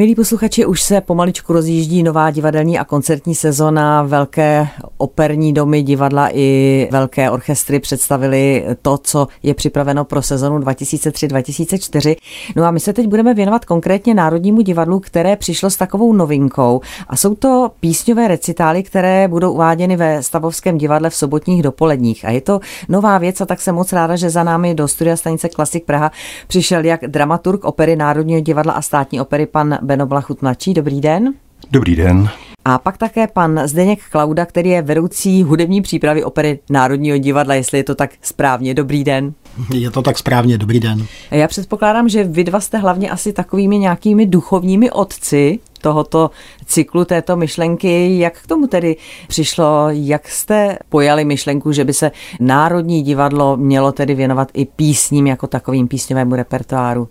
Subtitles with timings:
[0.00, 4.02] Milí posluchači, už se pomaličku rozjíždí nová divadelní a koncertní sezona.
[4.02, 12.16] Velké operní domy, divadla i velké orchestry představili to, co je připraveno pro sezonu 2003-2004.
[12.56, 16.80] No a my se teď budeme věnovat konkrétně Národnímu divadlu, které přišlo s takovou novinkou.
[17.08, 22.24] A jsou to písňové recitály, které budou uváděny ve Stavovském divadle v sobotních dopoledních.
[22.24, 25.16] A je to nová věc a tak jsem moc ráda, že za námi do studia
[25.16, 26.12] stanice Klasik Praha
[26.46, 30.74] přišel jak dramaturg opery Národního divadla a státní opery pan Beno Blachut mladší.
[30.74, 31.34] Dobrý den.
[31.70, 32.28] Dobrý den.
[32.64, 37.78] A pak také pan Zdeněk Klauda, který je vedoucí hudební přípravy opery Národního divadla, jestli
[37.78, 38.74] je to tak správně.
[38.74, 39.32] Dobrý den.
[39.74, 41.06] Je to tak správně, dobrý den.
[41.30, 46.30] Já předpokládám, že vy dva jste hlavně asi takovými nějakými duchovními otci tohoto
[46.66, 48.18] cyklu, této myšlenky.
[48.18, 48.96] Jak k tomu tedy
[49.28, 49.86] přišlo?
[49.90, 55.46] Jak jste pojali myšlenku, že by se Národní divadlo mělo tedy věnovat i písním jako
[55.46, 57.08] takovým písňovému repertoáru?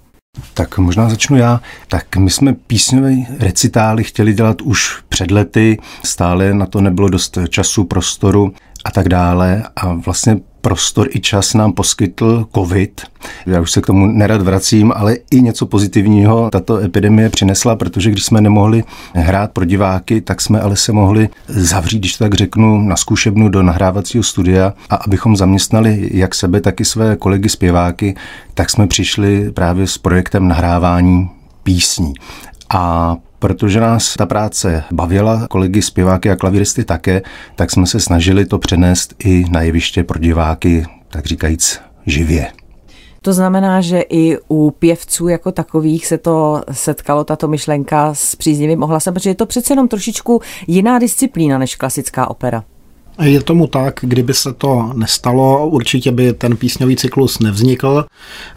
[0.53, 1.61] Tak možná začnu já.
[1.87, 7.37] Tak my jsme písňové recitály chtěli dělat už před lety, stále na to nebylo dost
[7.49, 8.53] času, prostoru
[8.85, 9.63] a tak dále.
[9.75, 13.01] A vlastně prostor i čas nám poskytl COVID.
[13.45, 18.11] Já už se k tomu nerad vracím, ale i něco pozitivního tato epidemie přinesla, protože
[18.11, 18.83] když jsme nemohli
[19.13, 23.63] hrát pro diváky, tak jsme ale se mohli zavřít, když tak řeknu, na zkušebnu do
[23.63, 28.15] nahrávacího studia a abychom zaměstnali jak sebe, tak i své kolegy zpěváky,
[28.53, 31.29] tak jsme přišli právě s projektem nahrávání
[31.63, 32.13] písní.
[32.69, 37.21] A protože nás ta práce bavila, kolegy zpěváky a klavíristy také,
[37.55, 42.47] tak jsme se snažili to přenést i na jeviště pro diváky, tak říkajíc, živě.
[43.21, 48.83] To znamená, že i u pěvců jako takových se to setkalo, tato myšlenka s příznivým
[48.83, 52.63] ohlasem, protože je to přece jenom trošičku jiná disciplína než klasická opera.
[53.21, 58.05] Je tomu tak, kdyby se to nestalo, určitě by ten písňový cyklus nevznikl.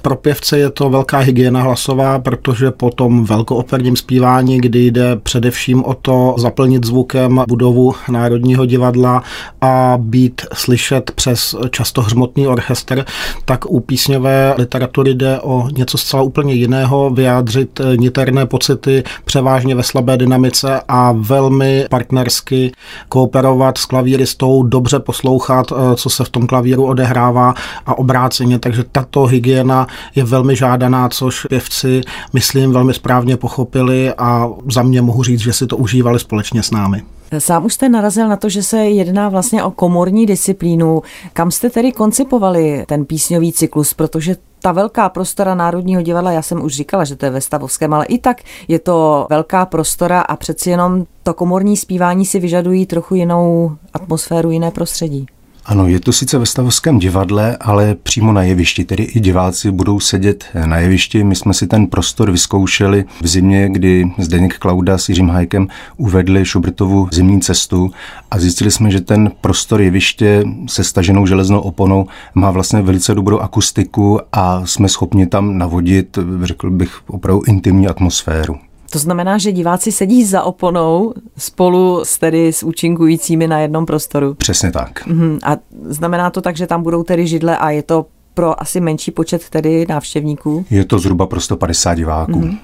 [0.02, 5.84] Pro pěvce je to velká hygiena hlasová, protože po tom velkooperním zpívání, kdy jde především
[5.84, 9.22] o to zaplnit zvukem budovu Národního divadla
[9.60, 13.04] a být slyšet přes často hřmotný orchestr,
[13.44, 19.82] tak u písňové literatury jde o něco zcela úplně jiného, vyjádřit niterné pocity převážně ve
[19.82, 22.72] slabé dynamice a velmi partnersky
[23.08, 27.54] kooperovat s klavíristou jsou dobře poslouchat, eh, co se v tom klavíru odehrává
[27.86, 32.00] a obráceně, takže tato hygiena je velmi žádaná, což pěvci,
[32.32, 36.70] myslím, velmi správně pochopili a za mě mohu říct, že si to užívali společně s
[36.70, 37.02] námi.
[37.38, 41.02] Sám už jste narazil na to, že se jedná vlastně o komorní disciplínu.
[41.32, 46.64] Kam jste tedy koncipovali ten písňový cyklus, protože ta velká prostora Národního divadla, já jsem
[46.64, 50.36] už říkala, že to je ve Stavovském, ale i tak je to velká prostora a
[50.36, 55.26] přeci jenom to komorní zpívání si vyžadují trochu jinou atmosféru, jiné prostředí.
[55.70, 60.00] Ano, je to sice ve Stavovském divadle, ale přímo na jevišti, tedy i diváci budou
[60.00, 61.24] sedět na jevišti.
[61.24, 66.44] My jsme si ten prostor vyzkoušeli v zimě, kdy Zdeněk Klauda s Jiřím Hajkem uvedli
[66.44, 67.90] Šubrtovu zimní cestu
[68.30, 73.38] a zjistili jsme, že ten prostor jeviště se staženou železnou oponou má vlastně velice dobrou
[73.38, 78.69] akustiku a jsme schopni tam navodit, řekl bych, opravdu intimní atmosféru.
[78.92, 84.34] To znamená, že diváci sedí za oponou spolu s tedy s účinkujícími na jednom prostoru.
[84.34, 85.04] Přesně tak.
[85.10, 85.38] Uhum.
[85.44, 89.10] A znamená to tak, že tam budou tedy židle a je to pro asi menší
[89.10, 90.64] počet tedy návštěvníků?
[90.70, 92.32] Je to zhruba pro 150 diváků.
[92.32, 92.58] Uhum.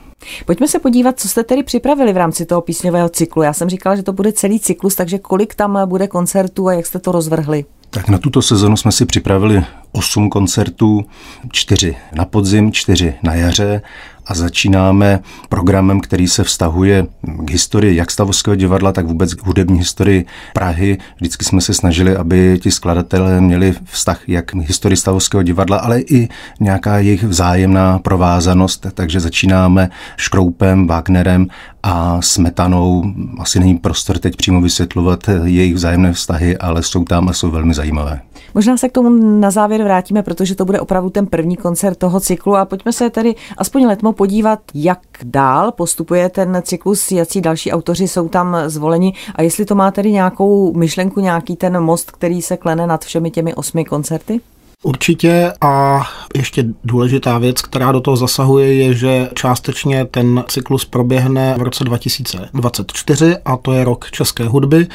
[0.47, 3.43] Pojďme se podívat, co jste tedy připravili v rámci toho písňového cyklu.
[3.43, 6.87] Já jsem říkala, že to bude celý cyklus, takže kolik tam bude koncertů a jak
[6.87, 7.65] jste to rozvrhli?
[7.91, 9.65] Tak na tuto sezonu jsme si připravili
[9.97, 11.05] 8 koncertů,
[11.53, 13.83] 4 na podzim, 4 na jaře
[14.27, 17.07] a začínáme programem, který se vztahuje
[17.45, 20.99] k historii jak Stavovského divadla, tak vůbec k hudební historii Prahy.
[21.17, 26.01] Vždycky jsme se snažili, aby ti skladatelé měli vztah jak k historii Stavovského divadla, ale
[26.01, 26.29] i
[26.61, 28.87] nějaká jejich vzájemná provázanost.
[28.95, 31.47] Takže začínáme Škroupem, Wagnerem
[31.83, 33.05] a Smetanou.
[33.39, 37.75] Asi není prostor teď přímo vysvětlovat jejich vzájemné vztahy, ale jsou tam a jsou velmi
[37.75, 38.21] zajímavé.
[38.55, 39.09] Možná se k tomu
[39.41, 43.11] na závěr vrátíme, protože to bude opravdu ten první koncert toho cyklu a pojďme se
[43.11, 49.13] tedy aspoň letmo podívat, jak dál postupuje ten cyklus, jaký další autoři jsou tam zvoleni
[49.35, 53.31] a jestli to má tedy nějakou myšlenku, nějaký ten most, který se klene nad všemi
[53.31, 54.41] těmi osmi koncerty?
[54.83, 56.03] Určitě a
[56.37, 61.85] ještě důležitá věc, která do toho zasahuje, je, že částečně ten cyklus proběhne v roce
[61.85, 64.87] 2024 a to je rok české hudby,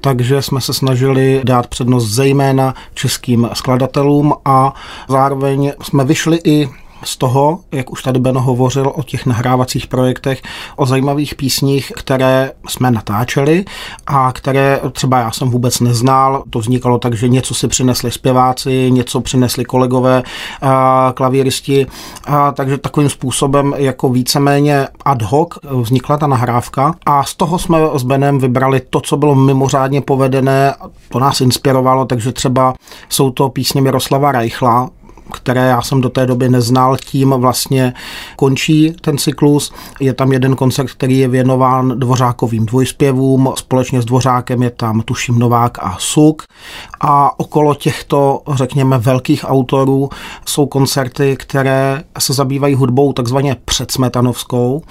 [0.00, 4.74] takže jsme se snažili dát přednost zejména českým skladatelům a
[5.08, 6.68] zároveň jsme vyšli i
[7.02, 10.42] z toho, jak už tady Beno hovořil o těch nahrávacích projektech,
[10.76, 13.64] o zajímavých písních, které jsme natáčeli
[14.06, 16.42] a které třeba já jsem vůbec neznal.
[16.50, 20.22] To vznikalo tak, že něco si přinesli zpěváci, něco přinesli kolegové,
[20.62, 21.86] a klavíristi,
[22.24, 26.94] a takže takovým způsobem jako víceméně ad hoc vznikla ta nahrávka.
[27.06, 30.74] A z toho jsme s Benem vybrali to, co bylo mimořádně povedené,
[31.08, 32.74] to nás inspirovalo, takže třeba
[33.08, 34.90] jsou to písně Miroslava Reichla,
[35.30, 37.92] které já jsem do té doby neznal, tím vlastně
[38.36, 39.72] končí ten cyklus.
[40.00, 45.38] Je tam jeden koncert, který je věnován dvořákovým dvojspěvům, společně s dvořákem je tam tuším
[45.38, 46.42] Novák a Suk
[47.00, 50.08] a okolo těchto, řekněme, velkých autorů
[50.46, 54.82] jsou koncerty, které se zabývají hudbou takzvaně předsmetanovskou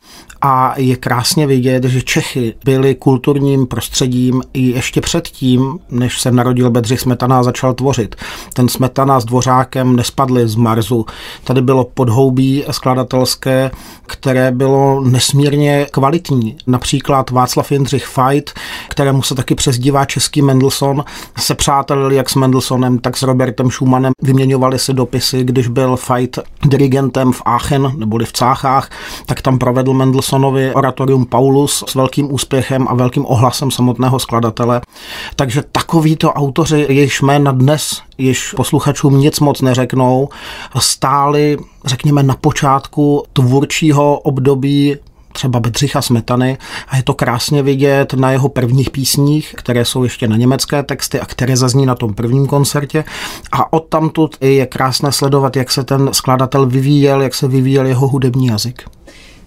[0.42, 6.72] a je krásně vidět, že Čechy byli kulturním prostředím i ještě předtím, než se narodil
[6.72, 8.16] Bedřich Smetana a začal tvořit.
[8.54, 9.96] Ten Smetana s Dvořákem
[10.30, 11.06] nespadli z Marzu.
[11.44, 13.72] Tady bylo podhoubí skladatelské,
[14.06, 16.56] které bylo nesmírně kvalitní.
[16.68, 18.52] Například Václav Jindřich Fight,
[18.90, 21.04] kterému se taky přezdívá český Mendelssohn,
[21.38, 24.14] se přátelili jak s Mendelssohnem, tak s Robertem Schumannem.
[24.22, 28.90] Vyměňovali si dopisy, když byl Fight dirigentem v Aachen neboli v Cáchách,
[29.26, 30.10] tak tam provedl Mendelssohn
[30.40, 34.82] Mendelssohnovi oratorium Paulus s velkým úspěchem a velkým ohlasem samotného skladatele.
[35.36, 40.30] Takže takovýto autoři, jejichž jména dnes již posluchačům nic moc neřeknou,
[40.80, 44.98] stáli, řekněme, na počátku tvůrčího období
[45.34, 46.58] třeba Bedřicha Smetany
[46.88, 51.20] a je to krásně vidět na jeho prvních písních, které jsou ještě na německé texty
[51.20, 53.04] a které zazní na tom prvním koncertě
[53.52, 58.48] a odtamtud je krásné sledovat, jak se ten skladatel vyvíjel, jak se vyvíjel jeho hudební
[58.48, 58.84] jazyk.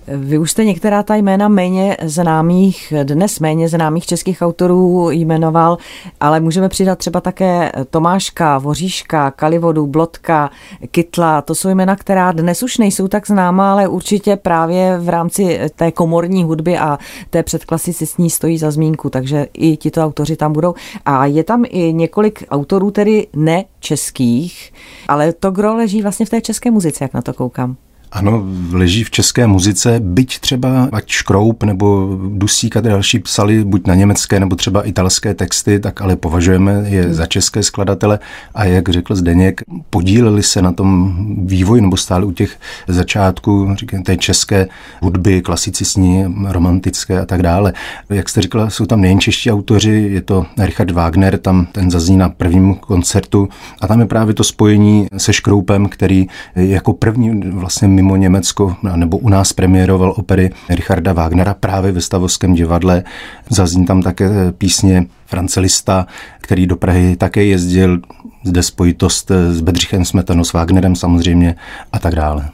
[0.06, 5.78] Vy už jste některá ta jména méně známých, dnes méně známých českých autorů jmenoval,
[6.20, 10.50] ale můžeme přidat třeba také Tomáška, Voříška, Kalivodu, Blotka,
[10.90, 11.42] Kytla.
[11.42, 15.92] To jsou jména, která dnes už nejsou tak známá, ale určitě právě v rámci té
[15.92, 16.98] komorní hudby a
[17.30, 20.74] té předklasicistní stojí za zmínku, takže i tito autoři tam budou.
[21.04, 24.72] A je tam i několik autorů, tedy ne českých,
[25.08, 27.76] ale to gro leží vlastně v té české muzice, jak na to koukám.
[28.12, 33.86] Ano, leží v české muzice, byť třeba ať Škroup nebo Dusík a další psali buď
[33.86, 38.18] na německé nebo třeba italské texty, tak ale považujeme je za české skladatele.
[38.54, 39.60] A jak řekl Zdeněk,
[39.90, 41.16] podíleli se na tom
[41.46, 44.68] vývoji nebo stáli u těch začátků říkám, té české
[45.02, 47.72] hudby, klasicistní, romantické a tak dále.
[48.10, 52.16] Jak jste říkala, jsou tam nejen čeští autoři, je to Richard Wagner, tam ten zazní
[52.16, 53.48] na prvním koncertu.
[53.80, 59.18] A tam je právě to spojení se Škroupem, který jako první vlastně mimo Německo nebo
[59.18, 63.04] u nás premiéroval opery Richarda Wagnera právě ve Stavovském divadle.
[63.48, 66.06] Zazní tam také písně France Lista,
[66.40, 68.00] který do Prahy také jezdil,
[68.44, 71.54] zde spojitost s Bedřichem Smetanou, s Wagnerem samozřejmě
[71.92, 72.48] a tak dále.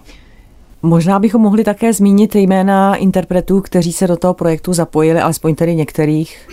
[0.82, 5.74] Možná bychom mohli také zmínit jména interpretů, kteří se do toho projektu zapojili, alespoň tedy
[5.74, 6.48] některých.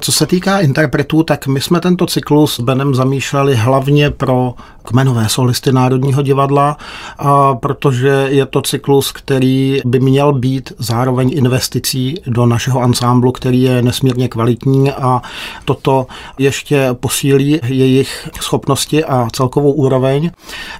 [0.00, 5.28] Co se týká interpretů, tak my jsme tento cyklus s Benem zamýšleli hlavně pro kmenové
[5.28, 6.76] solisty Národního divadla,
[7.18, 13.62] a protože je to cyklus, který by měl být zároveň investicí do našeho ansámblu, který
[13.62, 15.22] je nesmírně kvalitní a
[15.64, 16.06] toto
[16.38, 20.30] ještě posílí jejich schopnosti a celkovou úroveň.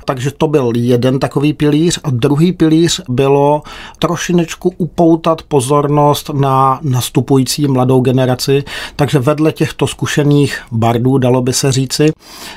[0.05, 2.01] Takže to byl jeden takový pilíř.
[2.05, 3.63] A druhý pilíř bylo
[3.99, 8.65] trošinečku upoutat pozornost na nastupující mladou generaci,
[8.97, 12.13] takže vedle těchto zkušených bardů, dalo by se říci,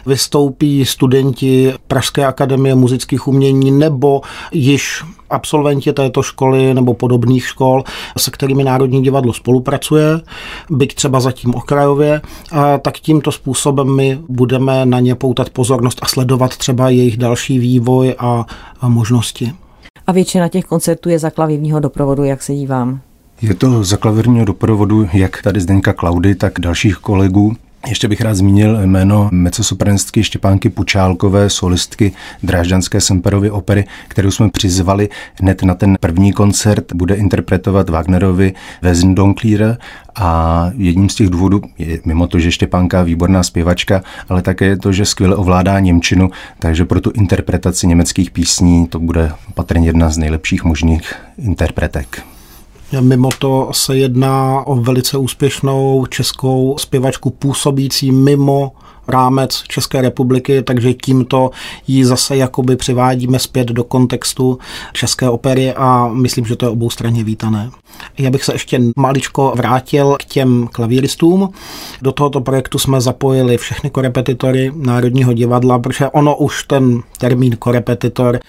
[0.06, 4.22] vystoupí studenti Pražské akademie muzických umění nebo
[4.52, 7.84] již absolventi této školy nebo podobných škol,
[8.18, 10.22] se kterými Národní divadlo spolupracuje,
[10.70, 16.06] byť třeba zatím okrajově, a tak tímto způsobem my budeme na ně poutat pozornost a
[16.06, 18.46] sledovat třeba jejich další vývoj a,
[18.88, 19.54] možnosti.
[20.08, 23.02] A většina těch koncertů je za klavírního doprovodu, jak se dívám.
[23.42, 27.56] Je to za klavírního doprovodu jak tady Zdeňka Klaudy, tak dalších kolegů.
[27.88, 32.12] Ještě bych rád zmínil jméno mecosopranistky Štěpánky Pučálkové, solistky
[32.44, 35.10] Drážďanské Semperovy opery, kterou jsme přizvali
[35.42, 36.94] hned na ten první koncert.
[36.94, 39.78] Bude interpretovat Wagnerovi Wesendonklír
[40.16, 44.78] a jedním z těch důvodů je mimo to, že Štěpánka výborná zpěvačka, ale také je
[44.78, 50.10] to, že skvěle ovládá Němčinu, takže pro tu interpretaci německých písní to bude patrně jedna
[50.10, 52.35] z nejlepších možných interpretek.
[53.02, 58.72] Mimo to se jedná o velice úspěšnou českou zpěvačku působící mimo
[59.08, 61.52] rámec České republiky, takže tímto
[61.88, 64.58] ji zase jakoby přivádíme zpět do kontextu
[64.94, 67.70] České opery a myslím, že to je oboustranně vítané.
[68.18, 71.50] Já bych se ještě maličko vrátil k těm klavíristům.
[72.02, 78.40] Do tohoto projektu jsme zapojili všechny korepetitory Národního divadla, protože ono už ten termín korepetitor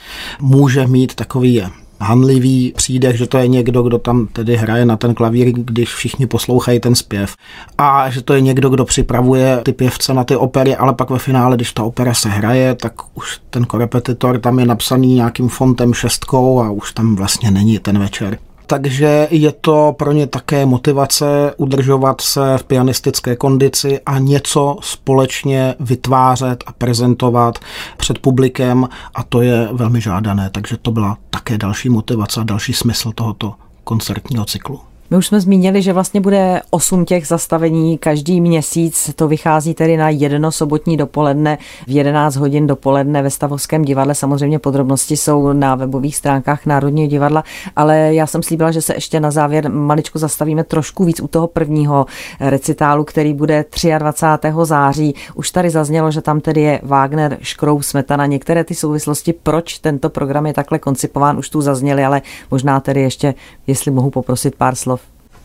[0.41, 1.63] může mít takový
[2.01, 6.27] hanlivý přídech, že to je někdo, kdo tam tedy hraje na ten klavír, když všichni
[6.27, 7.35] poslouchají ten zpěv.
[7.79, 11.19] A že to je někdo, kdo připravuje ty pěvce na ty opery, ale pak ve
[11.19, 15.95] finále, když ta opera se hraje, tak už ten korepetitor tam je napsaný nějakým fontem
[15.95, 21.55] šestkou a už tam vlastně není ten večer takže je to pro ně také motivace
[21.57, 27.59] udržovat se v pianistické kondici a něco společně vytvářet a prezentovat
[27.97, 32.73] před publikem a to je velmi žádané, takže to byla také další motivace a další
[32.73, 33.55] smysl tohoto
[33.85, 34.81] koncertního cyklu.
[35.11, 39.11] My už jsme zmínili, že vlastně bude osm těch zastavení každý měsíc.
[39.17, 44.15] To vychází tedy na jedno sobotní dopoledne v 11 hodin dopoledne ve Stavovském divadle.
[44.15, 47.45] Samozřejmě podrobnosti jsou na webových stránkách Národního divadla,
[47.77, 51.47] ale já jsem slíbila, že se ještě na závěr maličko zastavíme trošku víc u toho
[51.47, 52.07] prvního
[52.41, 53.65] recitálu, který bude
[53.99, 54.49] 23.
[54.63, 55.15] září.
[55.35, 58.27] Už tady zaznělo, že tam tedy je Wagner, Škrou, Smetana.
[58.27, 63.01] Některé ty souvislosti, proč tento program je takhle koncipován, už tu zazněly, ale možná tedy
[63.01, 63.35] ještě,
[63.67, 64.96] jestli mohu poprosit pár slov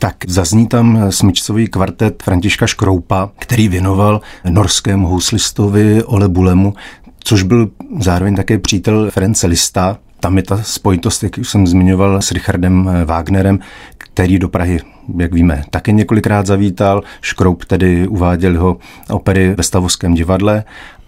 [0.02, 6.74] tak zazní tam smyčcový kvartet Františka Škroupa, který věnoval norskému houslistovi Ole Bulemu,
[7.24, 9.98] což byl zároveň také přítel Ference Lista.
[10.20, 13.58] Tam je ta spojitost, jak už jsem zmiňoval, s Richardem Wagnerem,
[13.98, 14.80] který do Prahy,
[15.18, 17.02] jak víme, také několikrát zavítal.
[17.20, 18.76] Škroup tedy uváděl jeho
[19.10, 20.64] opery ve Stavovském divadle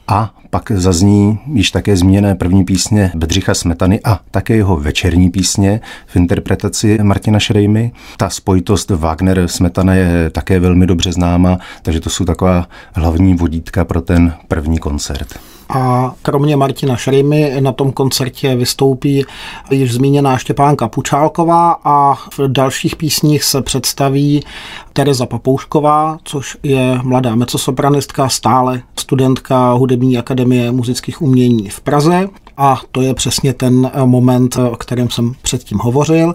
[0.09, 5.81] a pak zazní již také zmíněné první písně Bedřicha Smetany a také jeho večerní písně
[6.07, 7.93] v interpretaci Martina Šrejmy.
[8.17, 14.01] Ta spojitost Wagner-Smetana je také velmi dobře známa, takže to jsou taková hlavní vodítka pro
[14.01, 15.39] ten první koncert.
[15.75, 19.25] A kromě Martina Šrejmy na tom koncertě vystoupí
[19.71, 24.45] již zmíněná Štěpánka Pučálková a v dalších písních se představí
[24.93, 32.81] Tereza Papoušková, což je mladá mecosopranistka, stále studentka Hudební akademie muzických umění v Praze a
[32.93, 36.35] to je přesně ten moment, o kterém jsem předtím hovořil.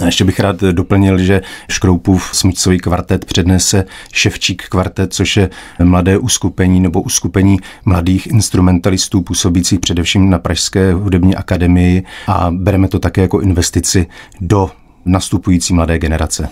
[0.00, 5.50] A ještě bych rád doplnil, že Škroupův smyčcový kvartet přednese Ševčík kvartet, což je
[5.82, 12.98] mladé uskupení nebo uskupení mladých instrumentalistů působících především na Pražské hudební akademii a bereme to
[12.98, 14.06] také jako investici
[14.40, 14.70] do
[15.04, 16.48] nastupující mladé generace.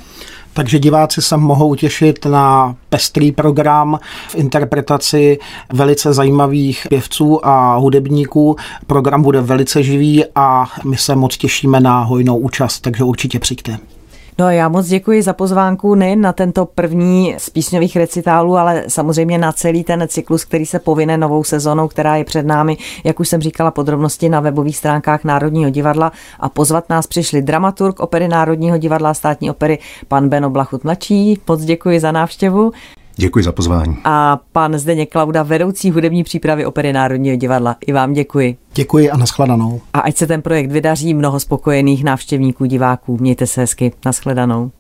[0.55, 5.39] Takže diváci se mohou těšit na pestrý program v interpretaci
[5.73, 8.57] velice zajímavých pěvců a hudebníků.
[8.87, 13.79] Program bude velice živý a my se moc těšíme na hojnou účast, takže určitě přijďte.
[14.38, 18.85] No a já moc děkuji za pozvánku nejen na tento první z písňových recitálů, ale
[18.88, 23.21] samozřejmě na celý ten cyklus, který se povine novou sezónou, která je před námi, jak
[23.21, 28.29] už jsem říkala, podrobnosti na webových stránkách Národního divadla a pozvat nás přišli dramaturg opery
[28.29, 31.41] Národního divadla státní opery pan Beno Blachut mladší.
[31.49, 32.73] Moc děkuji za návštěvu.
[33.16, 33.97] Děkuji za pozvání.
[34.04, 37.76] A pan Zdeněk Klauda, vedoucí hudební přípravy opery Národního divadla.
[37.87, 38.56] I vám děkuji.
[38.75, 39.80] Děkuji a nashledanou.
[39.92, 43.16] A ať se ten projekt vydaří, mnoho spokojených návštěvníků, diváků.
[43.21, 43.92] Mějte se hezky.
[44.04, 44.71] Nashledanou.